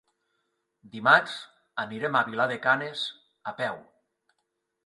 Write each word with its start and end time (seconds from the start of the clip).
Dimarts 0.95 1.35
anirem 1.85 2.19
a 2.21 2.23
Vilar 2.31 2.49
de 2.53 2.57
Canes 2.65 3.07
a 3.53 3.55
peu. 3.63 3.79